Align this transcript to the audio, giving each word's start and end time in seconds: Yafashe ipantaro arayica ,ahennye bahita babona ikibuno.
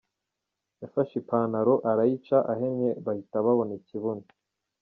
Yafashe 0.81 1.13
ipantaro 1.21 1.73
arayica 1.89 2.37
,ahennye 2.53 2.89
bahita 3.05 3.37
babona 3.45 3.71
ikibuno. 3.79 4.25